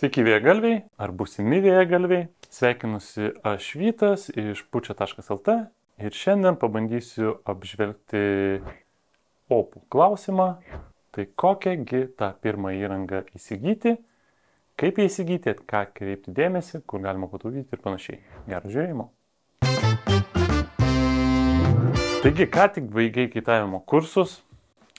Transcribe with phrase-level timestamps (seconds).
[0.00, 2.30] Sveiki vėgalviai ar būsimi vėgalviai.
[2.48, 5.56] Sveikinusi aš Vytas iš pučia.lt
[6.00, 8.22] ir šiandien pabandysiu apžvelgti
[9.52, 10.46] opų klausimą.
[11.12, 13.98] Tai kokiągi tą pirmą įrangą įsigyti,
[14.80, 18.22] kaip ją įsigyti, ką kreipti dėmesį, kur galima pataupyti ir panašiai.
[18.48, 19.10] Gerų žiūrėjimo.
[22.24, 24.40] Taigi, ką tik baigiai kaitavimo kursus,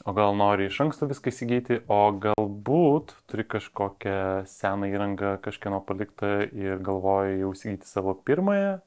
[0.02, 6.31] O gal nori iš anksto viską įsigyti, o galbūt turi kažkokią seną įrangą kažkieno paliktą
[6.57, 8.80] ir galvoji jau įsigyti savo pirmąją.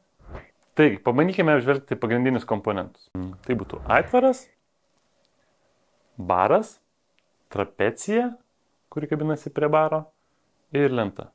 [0.74, 3.06] Taigi, pabandykime apžvelgti pagrindinius komponentus.
[3.46, 4.40] Tai būtų aitvaras,
[6.18, 6.80] baras,
[7.54, 8.32] trapecija,
[8.90, 10.02] kuri kabinasi prie baro
[10.74, 11.28] ir lenta.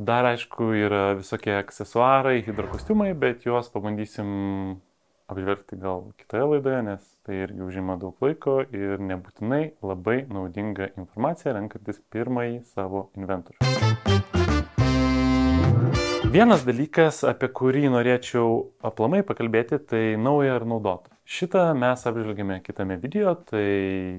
[0.00, 4.80] Dar aišku yra visokie aksesuarai, hidrokostiumai, bet juos pabandysim
[5.30, 11.54] apžvelgti gal kitoje laidoje, nes tai irgi užima daug laiko ir nebūtinai labai naudinga informacija
[11.56, 13.60] renkantis pirmąjį savo inventorių.
[16.32, 18.52] Vienas dalykas, apie kurį norėčiau
[18.88, 21.12] aplamai pakalbėti, tai nauja ar naudota.
[21.28, 23.66] Šitą mes apžvelgėme kitame video, tai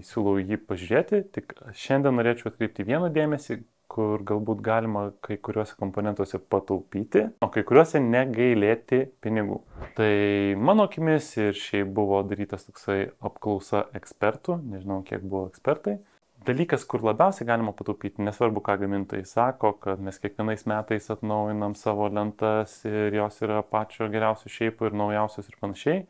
[0.05, 3.57] siūlau jį pažiūrėti, tik šiandien norėčiau atkreipti vieną dėmesį,
[3.93, 9.59] kur galbūt galima kai kuriuose komponentuose pataupyti, o kai kuriuose negailėti pinigų.
[9.97, 10.13] Tai
[10.57, 15.99] mano akimis ir šiaip buvo darytas toksai apklausa ekspertų, nežinau kiek buvo ekspertai.
[16.43, 22.09] Dalykas, kur labiausiai galima pataupyti, nesvarbu, ką gamintojai sako, kad mes kiekvienais metais atnaujinam savo
[22.11, 26.01] lentas ir jos yra pačio geriausio šiaip ir naujausios ir panašiai.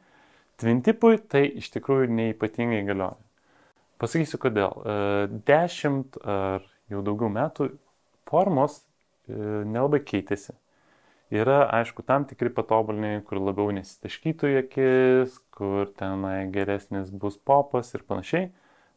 [0.58, 3.20] Tvintipui tai iš tikrųjų neipatingai galioja.
[4.02, 4.74] Pasakysiu kodėl.
[5.46, 7.70] 10 e, ar jau daugiau metų
[8.30, 10.56] formos e, nelabai keitėsi.
[11.34, 18.04] Yra, aišku, tam tikri patobulinimai, kur labiau nesitaškytų akis, kur tenai geresnis bus popas ir
[18.06, 18.52] panašiai,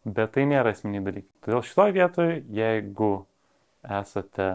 [0.04, 1.30] bet tai nėra esminiai dalykai.
[1.46, 3.12] Todėl šitoje vietoje, jeigu
[4.00, 4.50] esate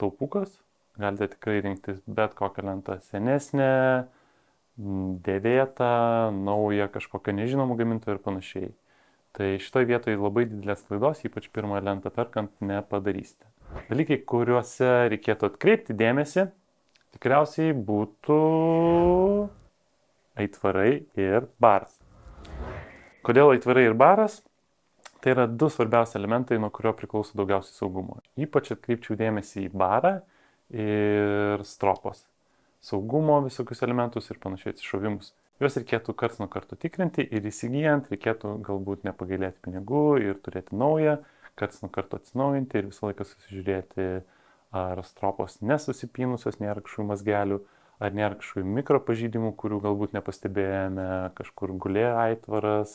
[0.00, 0.56] taupukas,
[0.98, 3.70] galite tikrai rinktis bet kokią lentą senesnę,
[4.78, 5.92] dėvėtą,
[6.34, 8.68] naują, kažkokią nežinomą gamintoją ir panašiai.
[9.38, 13.46] Tai šitoje vietoje labai didelės klaidos, ypač pirmą lentą perkant, nepadarysite.
[13.86, 16.48] Dalykai, kuriuose reikėtų atkreipti dėmesį,
[17.14, 18.38] tikriausiai būtų
[20.42, 20.90] aitvarai
[21.22, 21.94] ir baras.
[23.22, 24.40] Kodėl aitvarai ir baras?
[25.22, 28.18] Tai yra du svarbiausi elementai, nuo kurio priklauso daugiausiai saugumo.
[28.42, 30.16] Ypač atkreipčiau dėmesį į barą
[30.74, 32.26] ir stropos.
[32.82, 35.30] Saugumo visokius elementus ir panašiai atsišovimus.
[35.58, 41.16] Juos reikėtų karts nuo karto tikrinti ir įsigijant reikėtų galbūt nepagailėti pinigų ir turėti naują,
[41.58, 44.06] karts nuo karto atsinaujinti ir visą laiką susižiūrėti,
[44.78, 47.58] ar stropos nesusipynusios, nėra kažkokių mazgelių,
[47.98, 51.08] ar nėra kažkokių mikropažydimų, kurių galbūt nepastebėjome,
[51.40, 52.94] kažkur gulėjo aitvaras,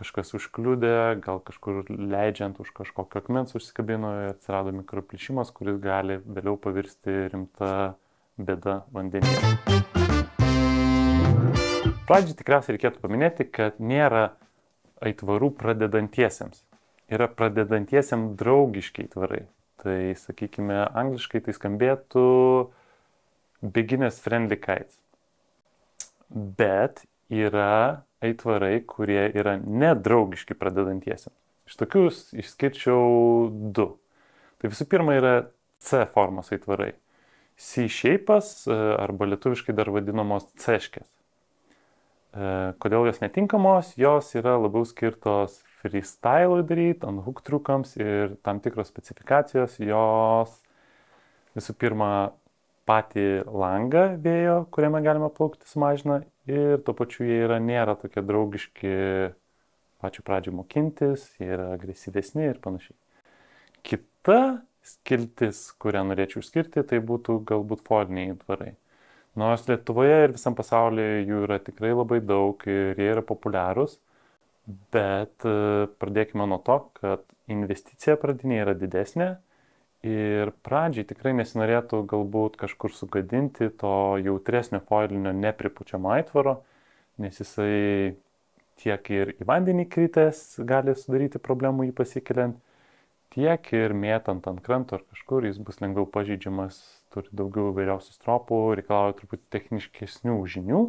[0.00, 6.58] kažkas užkliūdė, gal kažkur leidžiant už kažkokio akmens užsikabino ir atsirado mikroplišimas, kuris gali vėliau
[6.58, 7.72] pavirsti rimta
[8.40, 9.99] bėda vandenyje.
[12.10, 14.32] Pradžiai tikriausiai reikėtų paminėti, kad nėra
[15.06, 16.64] aitvarų pradedantiesiems.
[17.06, 19.44] Yra pradedantiesiam draugiški aitvarai.
[19.78, 22.24] Tai sakykime, angliškai tai skambėtų
[23.62, 24.98] beginner's friendly kites.
[26.34, 31.30] Bet yra aitvarai, kurie yra nedraugiški pradedantiesiam.
[31.70, 33.86] Iš tokius išskirčiau du.
[34.58, 35.32] Tai visų pirma yra
[35.78, 36.90] C formos aitvarai.
[37.54, 41.06] C-shapes arba lietuviškai dar vadinamos C-škės.
[42.30, 43.94] E, kodėl jos netinkamos?
[43.98, 50.58] Jos yra labiau skirtos freestyle daryti, ant hook trukams ir tam tikros specifikacijos jos
[51.56, 52.10] visų pirma
[52.88, 56.20] patį langą vėjo, kuriame galima plaukti, sumažina
[56.50, 58.94] ir tuo pačiu jie yra, nėra tokie draugiški
[60.00, 62.96] pačiu pradžiu mokintis, jie yra agresyvesni ir panašiai.
[63.86, 64.40] Kita
[64.86, 68.74] skiltis, kurią norėčiau išskirti, tai būtų galbūt foliniai dvarai.
[69.38, 73.98] Nors Lietuvoje ir visam pasaulyje jų yra tikrai labai daug ir jie yra populiarūs,
[74.94, 79.30] bet e, pradėkime nuo to, kad investicija pradinė yra didesnė
[80.06, 83.94] ir pradžiai tikrai nesinorėtų galbūt kažkur sugadinti to
[84.24, 86.60] jautresnio foilinio nepripučiamo aitvaro,
[87.20, 88.16] nes jisai
[88.80, 92.56] tiek ir į vandenį kritęs gali sudaryti problemų jį pasikeliant,
[93.34, 96.80] tiek ir mėtant ant kranto ar kažkur jis bus lengviau pažydžiamas
[97.14, 100.82] turi daugiau įvairiausių stropų, reikalauja truputį techniškesnių žinių.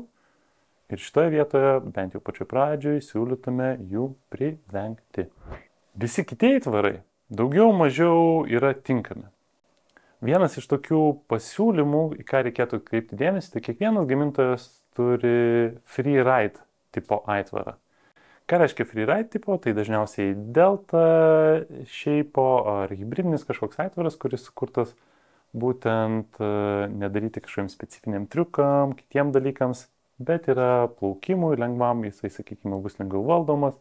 [0.91, 5.29] Ir šitoje vietoje, bent jau pačioj pradžioj, siūlytume jų privengti.
[5.95, 6.97] Visi kiti įtvarai
[7.31, 9.29] daugiau mažiau yra tinkami.
[10.21, 11.01] Vienas iš tokių
[11.31, 14.67] pasiūlymų, į ką reikėtų kreipti dėmesį, tai kiekvienas gamintojas
[14.97, 16.61] turi free ride
[16.93, 17.77] tipo aitvarą.
[18.51, 19.55] Ką reiškia freeride tipo?
[19.63, 21.01] Tai dažniausiai delta
[21.87, 24.91] šeipo ar hybridinis kažkoks aitvaras, kuris sukurtas
[25.55, 26.49] būtent e,
[26.91, 29.85] nedaryti kažkokiam specifiniam triukam, kitiem dalykams,
[30.19, 33.79] bet yra plaukimui lengvam, jisai, sakykime, bus lengviau valdomas,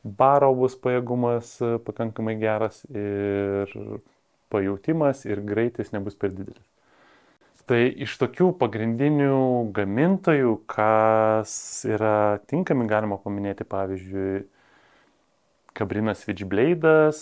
[0.00, 3.76] baro bus pajėgumas e, pakankamai geras ir
[4.48, 6.64] pajūtimas ir greitis nebus per didelis.
[7.68, 9.32] Tai iš tokių pagrindinių
[9.76, 11.50] gamintojų, kas
[11.84, 14.46] yra tinkami, galima paminėti pavyzdžiui
[15.76, 17.20] Kabrinas Switchblade'as,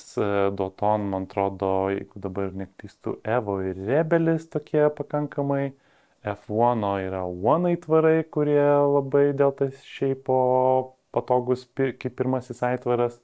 [0.54, 5.74] Doton, man atrodo, jeigu dabar neklystu, Evo ir Rebelis tokie pakankamai.
[6.26, 10.30] F1 yra One aitvarai, kurie labai dėl tas šiaip
[11.14, 13.18] patogus kaip pirmasis aitvaras.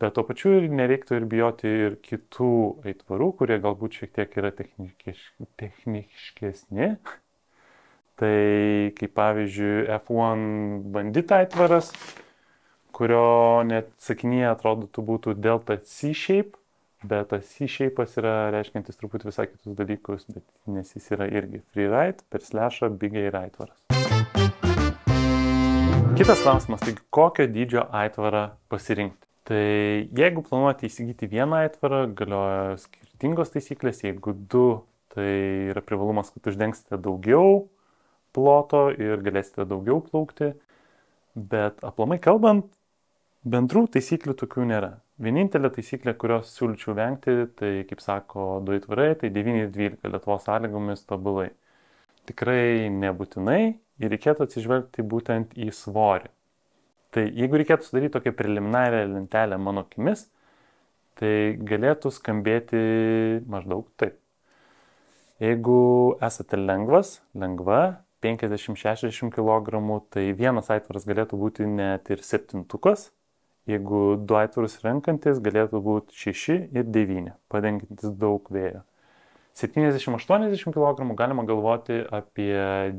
[0.00, 2.52] Bet tuo pačiu ir nereiktų ir bijoti ir kitų
[2.88, 5.26] aitvarų, kurie galbūt šiek tiek yra techniškes,
[5.60, 6.88] techniškesni.
[8.20, 8.38] Tai
[8.96, 10.48] kaip pavyzdžiui F1
[10.96, 11.92] bandit aitvaras,
[12.96, 16.56] kurio net sakinyje atrodytų būtų delta C-shape,
[17.04, 22.24] bet tas C-shape yra reiškiantis truputį visai kitus dalykus, bet nes jis yra irgi freeride
[22.32, 23.76] per slashą big air aitvaras.
[26.16, 29.29] Kitas klausimas, tai kokio dydžio aitvarą pasirinkti?
[29.50, 35.26] Tai jeigu planuojate įsigyti vieną aitvarą, galioja skirtingos taisyklės, jeigu du, tai
[35.72, 37.64] yra privalumas, kad uždengsite daugiau
[38.30, 40.52] ploto ir galėsite daugiau plaukti,
[41.34, 42.70] bet aplamai kalbant,
[43.42, 44.92] bendrų taisyklių tokių nėra.
[45.18, 50.46] Vienintelė taisyklė, kurios siūlyčiau vengti, tai kaip sako du aitvarai, tai 9 ir 12 Lietuvos
[50.46, 51.50] sąlygomis tobulai.
[52.30, 56.30] Tikrai nebūtinai ir reikėtų atsižvelgti būtent į svorį.
[57.10, 60.28] Tai jeigu reikėtų sudaryti tokią preliminarią lentelę mano akimis,
[61.18, 62.82] tai galėtų skambėti
[63.50, 64.16] maždaug taip.
[65.40, 65.80] Jeigu
[66.22, 69.80] esate lengvas, lengva, 50-60 kg,
[70.12, 73.08] tai vienas aitvaras galėtų būti net ir septintukas.
[73.68, 78.84] Jeigu du aitvarus renkantis, galėtų būti 6 ir 9, padengintis daug vėjo.
[79.56, 82.54] 70-80 kg galima galvoti apie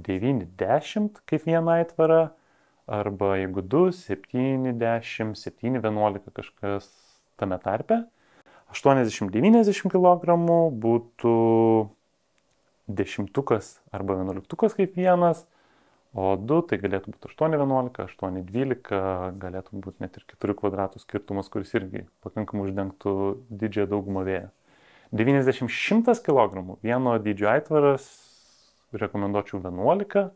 [0.05, 2.21] 9-10 kaip vieną aitvarą,
[2.91, 6.89] arba jeigu 2, 7, 10, 7, 11 kažkas
[7.39, 8.03] tame tarpe.
[8.71, 10.35] 80-90 kg
[10.83, 11.35] būtų
[12.91, 15.43] dešimtukas arba vienuoliktukas kaip vienas,
[16.15, 19.03] o 2 tai galėtų būti 8-11, 8-12,
[19.43, 23.15] galėtų būti net ir 4 kvadratų skirtumas, kuris irgi pakankamai uždengtų
[23.51, 24.49] didžiąją daugumą vėją.
[25.11, 28.07] 90-100 kg vieno dydžio aitvaras
[28.95, 30.31] rekomenduočiau 11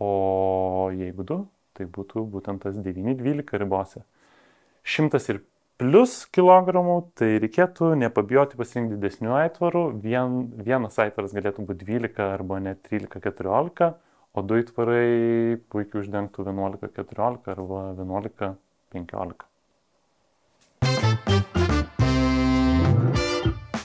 [0.00, 1.40] o jeigu du,
[1.74, 4.04] tai būtų būtent tas 9-12 ribose.
[4.84, 5.40] 100 ir
[5.80, 9.84] plus kilogramų, tai reikėtų nepabijoti pasirinkti didesnių aitvarų.
[10.04, 10.36] Vien,
[10.66, 13.94] vienas aitvaras galėtų būti 12 arba net 13-14,
[14.34, 19.50] o du aitvarai puikiai uždengtų 11-14 arba 11-15.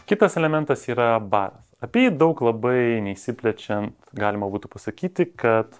[0.09, 1.61] Kitas elementas yra baras.
[1.79, 5.77] Apie jį daug labai neįsiplečiant galima būtų pasakyti, kad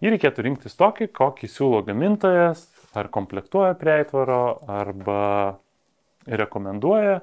[0.00, 2.62] Jį reikėtų rinktis tokį, kokį siūlo gamintojas,
[2.96, 5.58] ar komplektuoja prie aitvaro, arba
[6.24, 7.18] rekomenduoja.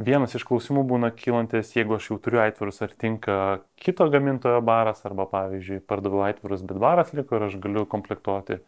[0.00, 3.36] Vienas iš klausimų būna kylantis, jeigu aš jau turiu aitvarus, ar tinka
[3.78, 8.58] kito gamintojo baras, arba pavyzdžiui, pardaviau aitvarus, bet baras liko ir aš galiu komplektuoti.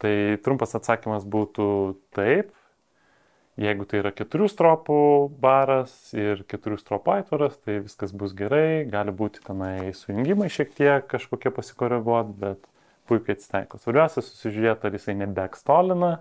[0.00, 0.14] Tai
[0.44, 1.68] trumpas atsakymas būtų
[2.16, 2.54] taip,
[3.56, 4.96] Jeigu tai yra keturių stropų
[5.40, 11.06] baras ir keturių stropų aitvaras, tai viskas bus gerai, gali būti tenai sujungimai šiek tiek
[11.08, 12.60] kažkokie pasikoreguoti, bet
[13.08, 13.80] puikiai atsitaiko.
[13.80, 16.12] Svarbiausia susižiūrėti, ar jisai nebekstolina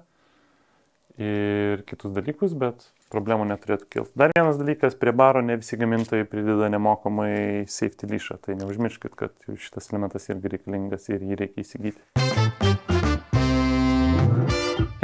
[1.19, 4.15] ir kitus dalykus, bet problemų neturėtų kilti.
[4.15, 9.35] Dar vienas dalykas, prie baro ne visi gamintojai prideda nemokamai safety lyšą, tai neužmirškit, kad
[9.59, 12.94] šitas elementas irgi reikalingas ir jį reikia įsigyti.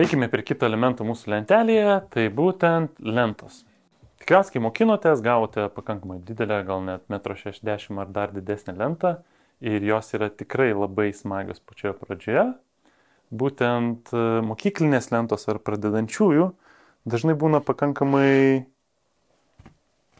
[0.01, 3.60] Eikime prie kito elemento mūsų lentelėje, tai būtent lentos.
[4.24, 9.12] Tikriausiai, kai mokinotės, gavote pakankamai didelę, gal net 1,60 m ar dar didesnę lentą
[9.62, 12.48] ir jos yra tikrai labai smagios pačioje pradžioje.
[13.43, 16.50] Būtent e, mokyklinės lentos ar pradedančiųjų
[17.05, 18.65] dažnai būna pakankamai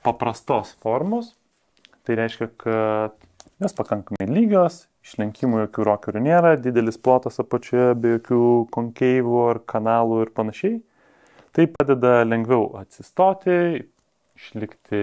[0.06, 1.34] paprastos formos.
[2.06, 3.18] Tai reiškia, kad
[3.58, 8.42] jos pakankamai lygios, Išlenkimų jokių rokerių nėra, didelis plotas apačioje be jokių
[8.74, 10.76] konkeivų ar kanalų ir panašiai.
[11.52, 13.82] Tai padeda lengviau atsistoti,
[14.38, 15.02] išlikti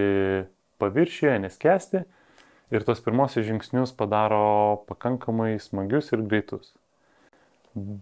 [0.80, 2.04] paviršiuje, neskesti
[2.72, 6.72] ir tos pirmosius žingsnius padaro pakankamai smagius ir greitus.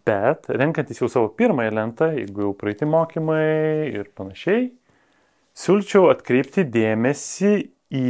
[0.07, 4.71] Bet renkantis jau savo pirmąją lentą, jeigu jau praeiti mokymai ir panašiai,
[5.57, 7.53] siūlyčiau atkreipti dėmesį
[7.97, 8.07] į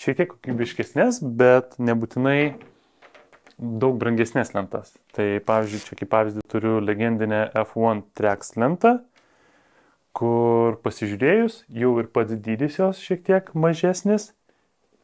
[0.00, 2.56] šiek tiek kokybiškesnės, bet nebūtinai
[3.56, 4.92] daug brangesnės lentas.
[5.16, 8.98] Tai pavyzdžiui, čia kaip pavyzdį turiu legendinę F1 Trax lentą,
[10.16, 14.30] kur pasižiūrėjus jau ir pats dydis jos šiek tiek mažesnis,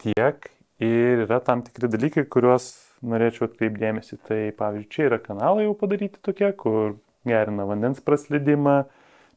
[0.00, 0.48] tiek
[0.82, 2.72] ir yra tam tikri dalykai, kuriuos
[3.04, 4.18] norėčiau atkreipdėmėsi.
[4.28, 8.82] Tai pavyzdžiui, čia yra kanalai jau padaryti tokie, kur gerina vandens praslydimą,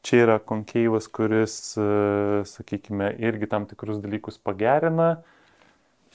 [0.05, 1.55] čia yra konkeivas, kuris,
[2.51, 5.15] sakykime, irgi tam tikrus dalykus pagerina.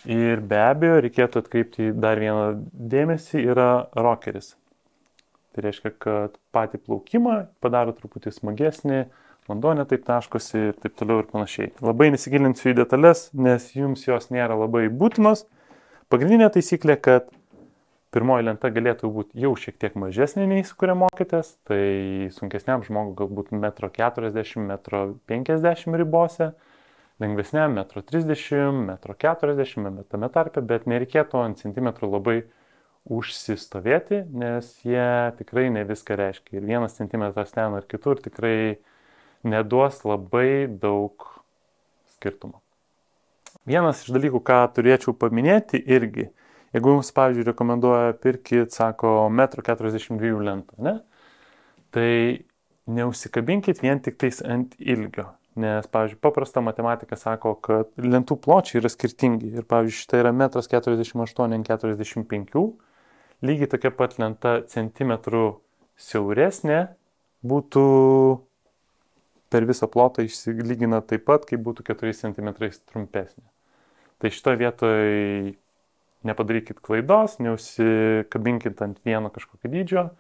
[0.09, 4.55] Ir be abejo, reikėtų atkreipti dar vieną dėmesį, yra rokeris.
[5.51, 9.03] Tai reiškia, kad patį plaukimą padaro truputį smagesnį,
[9.51, 11.73] vanduo netaip taškosi ir taip toliau ir panašiai.
[11.85, 15.45] Labai nesigilinsiu į detalės, nes jums jos nėra labai būtinos.
[16.11, 17.29] Pagrindinė taisyklė, kad
[18.15, 23.19] pirmoji lenta galėtų būti jau šiek tiek mažesnė nei su kuria mokėtės, tai sunkesniam žmogui
[23.21, 24.73] galbūt 1,40 m,
[25.29, 26.53] 1,50 m ribose
[27.21, 32.39] lengvesniam 1,30 m, 1,40 m, tame tarpe, bet nereikėtų ant centimetrų labai
[33.11, 35.07] užsistovėti, nes jie
[35.39, 36.59] tikrai ne viską reiškia.
[36.59, 38.81] Ir vienas centimetras ten ar kitur tikrai
[39.47, 41.25] neduos labai daug
[42.17, 42.61] skirtumo.
[43.69, 46.29] Vienas iš dalykų, ką turėčiau paminėti irgi,
[46.75, 51.01] jeigu jums, pavyzdžiui, rekomenduoja pirkit, sako, 1,42 m lentą, ne?
[51.91, 52.11] tai
[52.91, 55.27] neužsikabinkit vien tik tais ant ilgio.
[55.61, 59.51] Nes, pavyzdžiui, paprasta matematika sako, kad lentų pločiai yra skirtingi.
[59.59, 62.45] Ir, pavyzdžiui, štai yra 1,48-45 m.
[63.41, 65.45] Lygiai tokia pat lenta centimetrų
[66.01, 66.81] siauresnė
[67.47, 67.85] būtų
[69.51, 72.49] per visą plotą išsilygina taip pat, kaip būtų 4 cm
[72.93, 73.47] trumpesnė.
[74.21, 75.55] Tai šitoje vietoje
[76.29, 80.11] nepadarykit klaidos, neužsikabinkit ant vieno kažkokio dydžio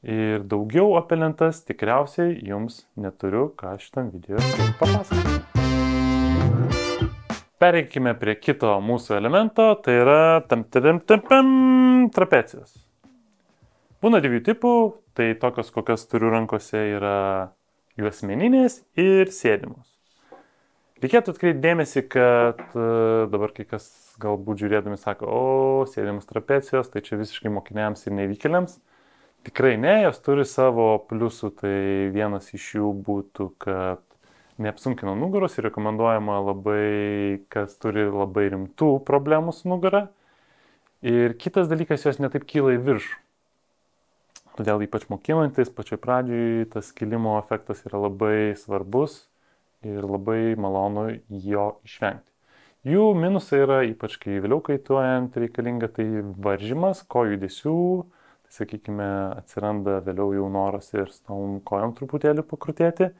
[0.00, 4.40] Ir daugiau apie lentas tikriausiai jums neturiu ką šitam video
[4.80, 5.44] papasakoti.
[7.60, 11.50] Pereikime prie kito mūsų elemento, tai yra tam tam tam
[12.16, 12.78] trapecijos.
[14.00, 14.74] Būna dviejų tipų,
[15.12, 17.52] tai tokios, kokias turiu rankose, yra
[18.00, 19.84] juosmeninės ir sėdimos.
[21.04, 22.86] Reikėtų atkreipti dėmesį, kad e,
[23.32, 23.90] dabar kai kas
[24.20, 28.80] galbūt žiūrėdami sako, o sėdimas trapecijos, tai čia visiškai mokiniams ir nevykėliams.
[29.46, 31.76] Tikrai ne, jos turi savo pliusų, tai
[32.12, 34.02] vienas iš jų būtų, kad
[34.60, 40.10] neapsunkina nugaros ir rekomenduojama labai, kas turi labai rimtų problemų su nugara.
[41.00, 43.16] Ir kitas dalykas, jos netaip kyla į viršų.
[44.60, 49.22] Todėl ypač mokinantis, pačioj pradžioj tas kilimo efektas yra labai svarbus
[49.80, 52.26] ir labai malonu jo išvengti.
[52.84, 56.06] Jų minusai yra, ypač kai vėliau kaituojant reikalinga, tai
[56.44, 57.76] varžymas, kojų judesių,
[58.54, 63.10] sakykime, atsiranda vėliau jau noras ir su tom kojom truputėlį pakrutėti,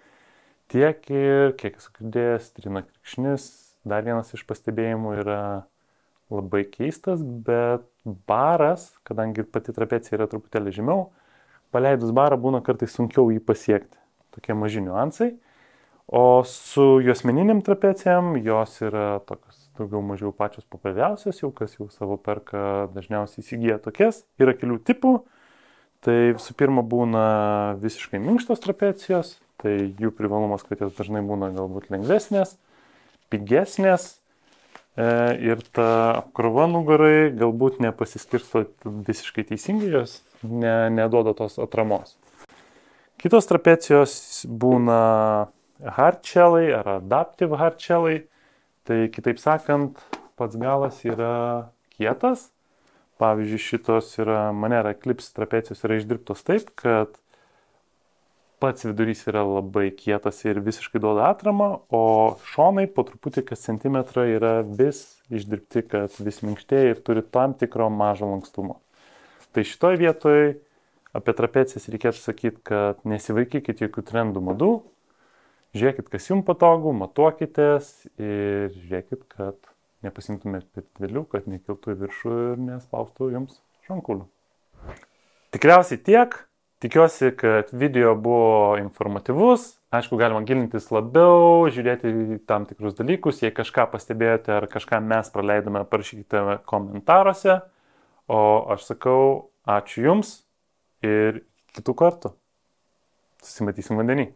[0.70, 3.46] tiek ir kiek esu girdėjęs, trina krikšnis,
[3.88, 5.42] dar vienas iš pastebėjimų yra
[6.30, 7.86] labai keistas, bet
[8.30, 11.08] baras, kadangi pati trapecija yra truputėlį žemiau,
[11.74, 13.98] paleidus barą būna kartais sunkiau jį pasiekti.
[14.34, 15.32] Tokie maži niuansai.
[16.10, 22.18] O su juosmeniniam trapecijam jos yra tokios daugiau mažiau pačios populiariausios, jau kas jau savo
[22.20, 24.22] perka dažniausiai įsigyja tokias.
[24.40, 25.14] Yra kelių tipų.
[26.00, 27.24] Tai visų pirma būna
[27.82, 32.54] visiškai minkštos trapecijos, tai jų privalumas, kad jos dažnai būna galbūt lengvesnės,
[33.28, 34.06] pigesnės
[34.96, 35.04] e,
[35.44, 35.90] ir ta
[36.22, 38.64] apkrova nugarai galbūt nepasiskirsto
[39.10, 42.16] visiškai teisingai, jos ne, neduoda tos atramos.
[43.20, 44.14] Kitos trapecijos
[44.48, 45.00] būna
[45.84, 48.22] hardshellai ar adaptive hardshellai.
[48.90, 50.00] Tai kitaip sakant,
[50.34, 52.48] pats galas yra kietas.
[53.22, 57.14] Pavyzdžiui, šitos yra Manera Eclipse trapecijos yra išdirbtos taip, kad
[58.58, 62.02] pats vidurys yra labai kietas ir visiškai duoda atramą, o
[62.50, 67.86] šonai po truputį kas centimetrą yra vis išdirbti, kad vis minkštėja ir turi tam tikro
[67.94, 68.80] mažo lankstumo.
[69.54, 70.54] Tai šitoje vietoje
[71.14, 74.74] apie trapecijas reikėtų sakyti, kad nesivaikykit jokių trendų madų,
[75.70, 79.58] Žiūrėkit, kas jums patogu, matuokitės ir žiūrėkit, kad
[80.02, 84.26] nepasimtumėt per didelių, kad nekiltų į viršų ir nespaustų jums šankulių.
[85.54, 86.34] Tikriausiai tiek.
[86.80, 89.66] Tikiuosi, kad video buvo informatyvus.
[89.92, 93.42] Aišku, galima gilintis labiau, žiūrėti tam tikrus dalykus.
[93.44, 97.60] Jei kažką pastebėjote ar kažką mes praleidome, parašykite komentaruose.
[98.32, 98.40] O
[98.72, 99.22] aš sakau
[99.68, 100.34] ačiū Jums
[101.04, 101.42] ir
[101.76, 102.34] kitų kartų.
[103.44, 104.30] Susimatysim vandenį.